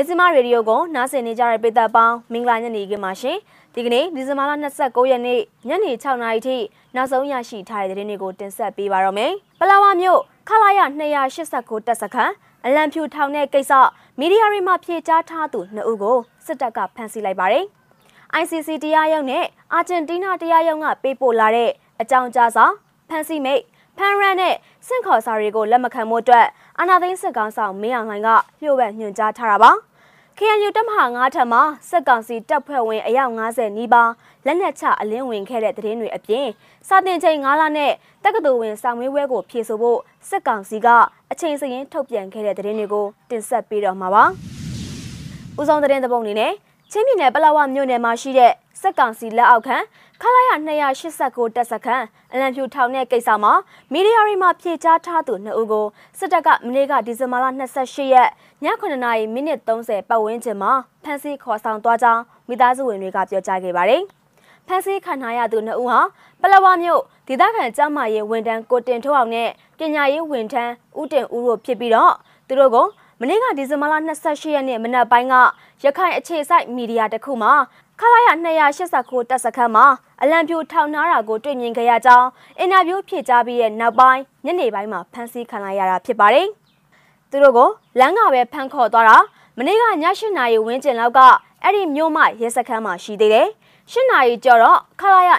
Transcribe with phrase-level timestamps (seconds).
[0.00, 3.36] ညစီမရေဒီယိုကိုနားဆင်နေကြတဲ့ပြည်သက်ပေါင်းမင်္ဂလာညနေခင်းပါရှင်
[3.74, 6.56] ဒီကနေ့ဒီဇင်ဘာလ29ရက်နေ့ညနေ6နာရီထိ
[6.94, 10.80] နောက်ဆုံးရရှိထားတဲ့သတင်းတွေကိုတင်ဆက်ပေးပါရမယ်ပလာဝါမြို့ခလာရ
[11.34, 12.32] 289တပ်စခန်း
[12.66, 13.72] အလံဖြူထောင်တဲ့ကိစ္စ
[14.18, 17.64] မီဒီယာတွေမှာဖြေကြားထားသူနှစ်ဦးကိုစစ်တပ်ကဖမ်းဆီးလိုက်ပါတယ်
[18.40, 21.70] ICC တရားရုံးနဲ့အာဂျင်တီးနားတရားရုံးကပေးပို့လာတဲ့
[22.00, 22.64] အကြောင်းကြားစာ
[23.08, 23.62] ဖမ်းဆီးမိတ်
[23.98, 24.54] ဖန်ရန်နဲ့
[24.86, 26.46] စင့်ခေါ်စာတွေကိုလက်မခံမှုအတွက်
[26.78, 28.28] အာနာသိန်းစစ်ကောင်ဆောင်မင်းအောင်လှိုင်က
[28.60, 29.70] လျှို့ဝှက်ညွှန်ကြားထားတာပါ
[30.38, 34.10] KNU တပ်မဟာ9ထပ်မှာစစ်ကောင်စီတပ်ဖွဲ့ဝင်အယောက်90နီးပါး
[34.46, 36.46] လက်နက်ချအလင်းဝင်ခဲ့တဲ့သတင်းတွေအပြင်
[36.88, 37.92] စာတင်ချိန်9လနဲ့
[38.24, 40.88] တက္ကသိုလ်ဝင်စာမေးပွဲကိုဖြေဆိုဖို့စစ်ကောင်စီက
[41.32, 44.24] အချိန်စရင်ထုတ်ပြန်ခဲ့တဲ့သတင်းတွေကိုတင်ဆက်ပေးတော့မှာပါ။
[45.60, 46.52] ဦးဆောင်သတင်းသဘုံအနေနဲ့
[46.92, 49.76] ချင်းပြည်နယ်ပလောဝမြို့နယ်မှာရှိတဲ့စစ်ကောင်စီလက်အောက်ခံ
[50.22, 50.50] ခလာရ
[50.98, 53.52] 289တပ်စခန်းအလံဖြူထောင်တဲ့ကိစ္စမှာ
[53.92, 55.86] မီဒီယာတွေမှာဖြေကြားထားသူနှစ်ဦးကို
[56.18, 57.46] စစ်တပ်ကမနေ့ကဒီဇင်ဘာလ
[57.80, 58.28] 28ရက်
[58.64, 64.02] ည9နာရီမိနစ်30ပတ်ဝန်းကျင်မှာဖမ်းဆီးခေါ်ဆောင်သွားကြောင်းမိသားစုဝင်တွေကပြောကြားခဲ့ပါတယ်။
[64.66, 66.00] ဖမ်းဆီးခံထားရသူနှစ်ဦးဟာ
[66.40, 72.12] ပလဝမြို့ဒေသခံကျမ်းမာရေးဝန်ထမ်းကိုတင်ထိုးအောင်နဲ့ပညာရေးဝန်ထမ်းဦးတင်ဦးတို့ဖြစ်ပြီးတော့
[72.48, 72.76] သူတို့က
[73.20, 73.94] မနေ့ကဒီဇင်ဘာလ
[74.24, 75.34] 28ရက်နေ့မနက်ပိုင်းက
[75.84, 77.52] ရခိုင်အခြေစိုက်မီဒီယာတစ်ခုမှာ
[78.00, 78.28] ခလာရ
[78.78, 79.86] 289တပ်စခန်းမှာ
[80.22, 86.46] အလံပြိုထောင်နာတာကိုတွေ့မြင်ခဲ့ရကြောင်းအင်တာဗျူးဖြေကြားပြီးတဲ့နောက်ပိုင်းညနေပိုင်းမှာဖမ်းဆီးခံလိုက်ရတာဖြစ်ပါတယ်။
[87.30, 89.16] သူတို့ကိုလမ်းကပဲဖမ်းခေါ်သွားတာ
[89.58, 89.86] မနေ့ကည
[90.18, 91.20] 8နာရီဝန်းကျင်လောက်က
[91.62, 93.46] အဲ့ဒီမြို့မရဲစခန်းမှာရှိသေးတယ်။
[93.92, 95.30] 8နာရီကျော်တော့ခလာရ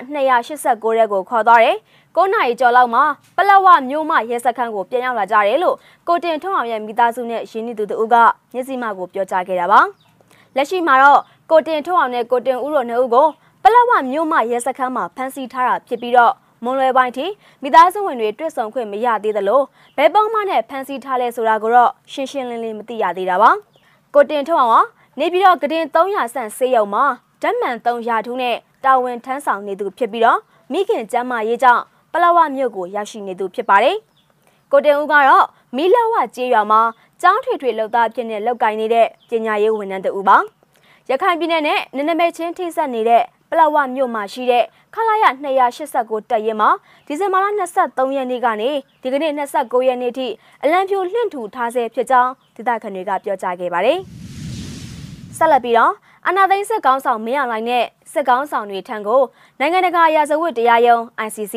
[0.43, 1.75] 289ရဲကိုခေါ်သွားတယ်။
[2.15, 3.03] 9နာရီကျော်လောက်မှာ
[3.35, 5.75] ပလဝမြို့မရဲစခန်းကိုပြန်ရောက်လာကြတယ်လို့
[6.07, 8.15] ကိုတင်ထွန်းအောင်ရဲ့မိသားစုနဲ့ရင်းနှီးသူတို့က
[8.53, 9.81] မျက်စိမှကိုပြောကြားခဲ့တာပါ။
[10.55, 11.21] လက်ရှိမှာတော့
[11.51, 13.27] ကိုတင်ထွန်းအောင်နဲ့ကိုတင်ဦးတို့နှစ်ဦးကို
[13.63, 16.33] ပလက်ဝမြို့မရဲစခန်းမှာဖမ်းဆီးထားတာဖြစ်ပြီးတော့
[16.63, 17.25] မွန်လွယ်ပိုင်းထိ
[17.61, 19.61] မိသားစုဝင်တွေတွေ့ဆုံခွင့်မရသေးသလို
[19.97, 23.51] ဘယ်ပုံမှနဲ့ဖမ်းဆီးထားလဲဆိုတာကိုတော့ရှင်းရှင်းလင်းလင်းမသိရသေးတာပါ
[24.15, 27.05] ကိုတင်ထွန်းအောင်ကနေပြီးတော့ကတင်300ဆန့်ဆေးရုံမှာ
[27.41, 28.55] ဓာတ်မှန်300ထူးနဲ့
[28.85, 30.39] တာဝန်ထမ်းဆောင်နေသူဖြစ်ပြီးတော့
[30.71, 33.97] မိခင်ကျမ်းမာရေးကြောင့်ပလက်ဝမြို့ကိုရောက်ရှိနေသူဖြစ်ပါတယ်
[34.71, 35.45] ကိုတင်ဦးကတော့
[35.75, 36.81] မီလဝကျေးရွာမှာ
[37.21, 40.37] ကျောင်းထွေထွေလှုပ်သားဖြစ်နေလောက်ကင်နေတဲ့ပညာရေးဝန်ထမ်းတူပါ
[41.11, 45.25] ရခိုင်ပြည်နယ်နဲ့နနမဲချင်းထိစပ်နေတဲ့ပလဝမြို့မှာရှိတဲ့ခလာရ
[45.77, 46.69] 289တပ်ရဲမှာ
[47.07, 47.45] ဒီဇင်ဘာလ
[47.81, 48.69] 23ရက်နေ့ကနေ
[49.01, 50.27] ဒီကနေ့29ရက်နေ့ထိ
[50.63, 53.99] အလံဖြူလွှင့်ထူထားဆဲဖြစ်ကြောင်းဒေသခံတွေကပြောကြားခဲ့ပါတယ်။
[55.37, 55.93] ဆက်လက်ပြီးတော့
[56.27, 59.21] အနာသိန်းစစ်ကောင်းဆောင်မင်းအောင်လှိုင်နဲ့စစ်ကောင်းဆောင်တွေထံကို
[59.59, 61.55] နိုင်ငံတကာရာဇဝတ်တရားရုံး ICC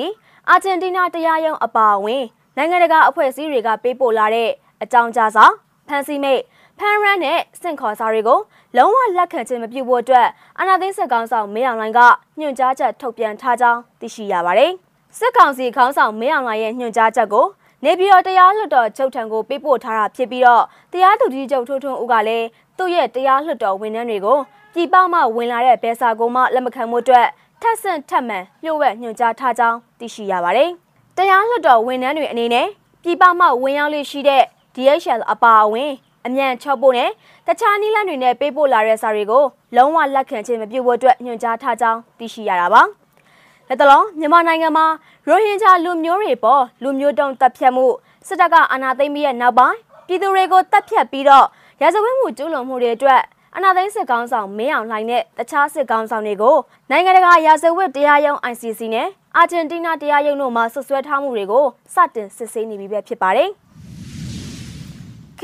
[0.49, 2.25] အာဂျင်တီးနားတရားရုံးအပါအဝင်
[2.57, 4.51] နိုင်ငံတကာအဖွဲ့အစည်းတွေကပေးပို့လာတဲ့
[4.83, 5.45] အကြောင်းကြားစာ
[5.89, 6.43] ဖန်စီမိတ်
[6.83, 8.39] ဖန်ရန်နဲ့စင့်ခေါ်စာတွေကို
[8.77, 10.29] လုံးဝလက်ခံခြင်းမပြုဖို့အတွက်
[10.59, 12.01] အာဏာသိမ်းစစ်ကောင်ဆောင်မင်းအောင်လှိုင်က
[12.39, 14.73] ညွှန်ကြားချက်ထုတ်ပြန်ထားကြောင်းသိရှိရပါတယ်။
[15.19, 17.47] စစ်ကောင်စီခေါင်းဆောင်မင်းအောင်လှိုင်ရဲ့ညွှန်ကြားချက်ကို
[17.85, 22.47] နေပြည်တော်တရားလွှတ်တော်ချုပ်ထံကိုပေးပို့ထားတာဖြစ်ပြီးတော့တရားသူကြီးချုပ်ထွန်းထွန်းဦးကလည်း
[22.79, 24.39] သူ့ရဲ့တရားလွှတ်တော်ဝန်ထမ်းတွေကို
[24.75, 27.27] ပြည်ပမှဝင်လာတဲ့ဘဲစာကိုမှလက်မခံမှုအတွက်
[27.63, 30.71] ထက်ဆင့်ထက်မှန်လျှို့ဝှက်ညွှန်ကြားထားကြောင်းသိရှိရပါတယ်။
[31.17, 32.67] တရားလွှတ်တော်ဝန်ထမ်းတွေအနေနဲ့
[33.03, 34.45] ပြည်ပမှဝင်ရောက်လေးရှိတဲ့
[34.75, 35.93] DHL အပါအဝင်
[36.27, 37.11] အမြန်ချော့ဖို့နဲ့
[37.47, 39.45] တခြားနည်းလမ်းတွေနဲ့ပေးပို့လာတဲ့စာတွေကို
[39.77, 42.83] လုံးဝလက်ခံခြင်းမပြုဖို့အတွက်ညွှန်ကြားထားကြောင်းသိရှိရတာပါ။
[43.69, 44.87] လက်တလုံးမြန်မာနိုင်ငံမှာ
[45.29, 47.87] ရိုဟင်ဂျာလူမျိုးတွေပေါ်လူမျိုးတုံးတပ်ဖြတ်မှု
[48.27, 51.47] စစ်တပ်ကအာဏာသိမ်းပြီးတဲ့နောက်ပိုင်းပြည်သူတွေကိုတပ်ဖြတ်ပြီးတော့
[51.83, 53.23] ရာဇဝတ်မှုကျူးလွန်မှုတွေအတွက်
[53.57, 56.57] အနာသိန်းစစ်ကောင်းဆောင်မင်းအောင်လှိုင်နဲ့တခြားစစ်ကောင်းဆောင်တွေကို
[56.91, 63.51] နိုင်ငံတကာရာဇဝတ်တရားရုံး ICC နဲ့အာဂျင်တီးနားတရားရုံးတို့မှဆွဆွဲထားမှုတွေကိုစတင်စစ်ဆေးနေပြီပဲဖြစ်ပါတယ်။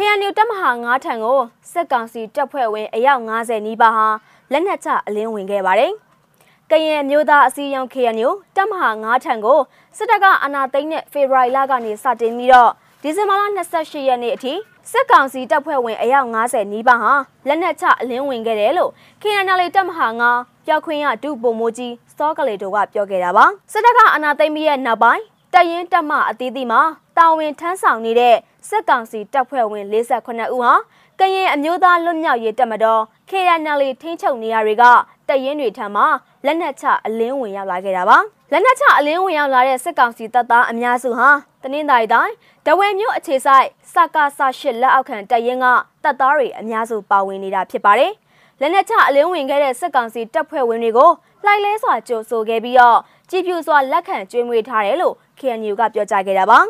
[0.00, 1.40] KNU တပ်မဟာ9ထံကို
[1.72, 4.06] စစ်ကောင်စီတပ်ဖွဲ့ဝင်အယောက်90နီးပါးဟာ
[4.52, 5.92] လက်နက်ချအလင်းဝင်ခဲ့ပါတယ်။
[6.70, 9.60] ကရင်မျိုးသားအစည်းအရုံး KNU တပ်မဟာ9ထံကို
[9.96, 12.70] စစ်တပ်ကအနာသိမ်းတဲ့ဖေဖော်ဝါရီလကနေစတင်ပြီးတော့
[13.02, 13.42] ဒီဇင်ဘာလ
[13.76, 14.52] 28ရက်နေ့အထိ
[14.90, 17.12] စစ်ကောင်စီတပ်ဖွဲ့ဝင်အယောက်90နီးပါးဟာ
[17.48, 18.90] လက်နက်ချအလင်းဝင်ခဲ့တယ်လို့
[19.22, 20.06] KNL တပ်မဟာ
[20.36, 25.22] 9ပြောက်ခွင့်ရဒုဗိုလ်မှူးကြီးစောကလေးတို့ကပြောခဲ့တာပါစစ်တပ်ကအနာသိမ်းပြီးရဲ့နောက်ပိုင်း
[25.54, 26.82] တရင်တပ်မအသီးသီးမှာ
[27.16, 28.36] တာဝန်ထမ်းဆောင်နေတဲ့
[28.68, 30.72] စစ်ကောင်စီတပ်ဖွဲ့ဝင်48ဦးဟာ
[31.20, 34.84] ကရင်အမျိုးသားလွတ်မြောက်ရေးတပ်မတော် KNL ထိန်းချုပ်နေရာတွေက
[35.28, 36.02] တရင်တွေထံမှ
[36.46, 38.18] လက်နက်ချအလင်းဝင်ရောက်လာခဲ့တာပါ
[38.52, 41.30] လက်နက်ချအလင်းဝင်ရောက်လာတဲ့စစ်ကောင်စီတပ်သားအများစုဟာ
[41.62, 42.34] တနင်္သာရီတိုင်း
[42.66, 45.66] ဒဝဲမြို့အခြေဆိုင်စကားဆရှစ်လက်အောက်ခံတပ်ရင်းက
[46.04, 48.12] တပ်သားတွေအများစုပါဝင်နေတာဖြစ်ပါတယ်
[48.60, 51.10] လက်နက်ချအလင်းဝင်ခဲ့တဲ့စစ်ကောင်စီတပ်ဖွဲ့ဝင်တွေကို
[51.44, 52.98] လှိုက်လဲစွာကြိုဆိုခဲ့ပြီးတော့
[53.30, 56.60] ကြည်ပြူစွာလက်ခံကျွေးမွေးထားတယ်လို့ KNU ကပြောကြားခဲ့တာပါ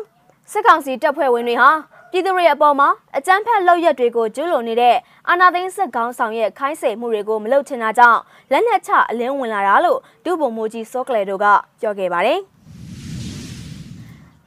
[0.51, 1.69] စစ်ကောင်စီတပ်ဖွဲ့ဝင်တွေဟာ
[2.11, 4.95] ပြည်သူတွေအပေါ်မှာအကြမ်းဖက်လုပ်ရက်တွေကိုကျူးလွန်နေတဲ့
[5.29, 8.19] အာဏာသိမ်းစစ်ကောင်ဆောင်ရဲ့ခိုင်းစေမှုတွေကိုမလုပ်ချင်တာကြောင့်
[8.51, 11.45] လက်နက်ချအလင်းဝင်လာတာလို့ဒုဗိုလ်မှူးကြီးစောကလေတို့က
[11.81, 12.39] ပြောခဲ့ပါတယ်။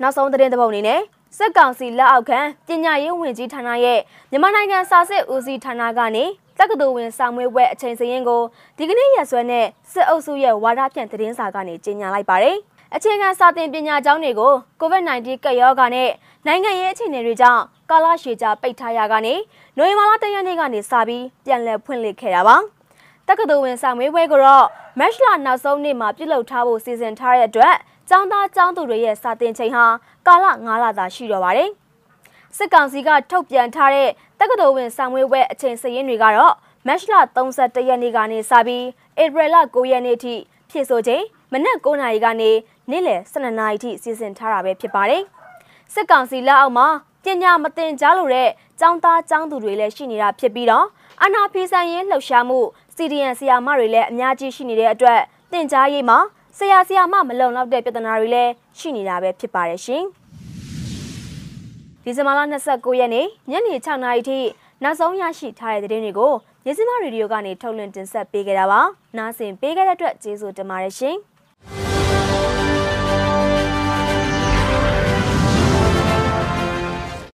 [0.00, 1.00] နောက်ဆုံးသတင်းတစ်ပုဒ်အနေနဲ့
[1.38, 4.00] စက်ကောင်စီလက်အောက်ခံပညာရေးဝန်ကြီးဌာနရဲ့
[4.30, 6.24] မြန်မာနိုင်ငံစာစစ်ဦးစီးဌာနကနေ
[6.58, 8.40] တက္ကသိုလ်ဝင်စာမွေးပွဲအချိန်စရင်ကို
[8.78, 12.56] ဒီကနေ့ရက်စွဲနဲ့စစ်အုပ်စုရဲ့ဝါဒဖြန့်သတင်းစာကနေကြေညာလိုက်ပါတယ်။
[12.96, 16.10] အခြေခံစာသင်ပညာကျောင်းတွေကို COVID-19 ကပ်ရောဂါနဲ့
[16.46, 19.34] နိုင်ငံရေးအခြေအနေတွေကြောင့်ကာလရှည်ကြာပိတ်ထားရကနေ
[19.76, 22.56] နိုဝင်ဘာလတရက်နေ့ကနေစပြီးပြန်လည်ဖွင့်လှစ်ခဲ့တာပါ။
[23.28, 24.66] တက္ကသိုလ်ဝင်စာမွေးပွဲကိုတော့
[24.98, 27.74] မတ်လနောက်ဆုံးနေ့မှာပြုလုပ်ထားဖို့စီစဉ်ထားတဲ့အတွက်
[28.08, 29.86] ကျောင်းသားကျောင်းသူတွေရဲ့စာသင်ချိန်ဟာ
[30.26, 31.70] ကာလ9လသာရှိတော့ပါတယ်။
[32.56, 34.08] စစ်ကောင်စီကထုတ်ပြန်ထားတဲ့
[34.38, 36.54] တက္ကသိုလ်ဝင်စာမွေးပွဲအချိန်စရင်းတွေကတော့
[36.86, 38.84] မတ်လ31ရက်နေ့ကနေစပြီး
[39.22, 40.34] ဧပြီလ9ရက်နေ့ထိ
[40.70, 42.50] ဖြစ်ဆိုချိန်မနက်9နာရီကနေ
[42.90, 45.22] နေ့လယ်12နာရီထိစီစဉ်ထားတာပဲဖြစ်ပါတယ်။
[45.92, 46.88] စစ်ကောင်စီလက်အောက်မှာ
[47.24, 48.48] ပညာမသင်ကြားလို့တဲ့
[48.80, 50.86] ចောင်းသားចောင်းသူတွေလည်းရှိနေတာဖြစ်ပြီးတော့
[51.24, 52.58] အနာဖီဆိုင်ရေးလှုပ်ရှားမှု
[52.96, 55.20] CDN ဆရာမတွေလည်းအများကြီးရှိနေတဲ့အတွက်
[55.52, 56.18] သင်ကြားရေးမှာ
[56.58, 60.02] ဆရာဆရာမမလုံလောက်တဲ့ပြဿနာတွေလည်းရှိနေတာပဲဖြစ်ပါတယ်ရှင်။
[62.04, 62.40] ဒီဇင်ဘာလ
[62.70, 64.38] 29ရက်နေ့ညနေ6နာရီထိ
[64.82, 66.32] နောက်ဆုံးရရှိထားတဲ့သတင်းတွေကို
[66.66, 68.80] ရစင်းမရေဒီယိုကနေထုတ်လွှင့်တင်ဆက်ပေးကြတာပါ။
[69.18, 71.18] နားဆင်ပေးကြတဲ့အတွက်ကျေးဇူးတင်ပါတယ်ရှင်။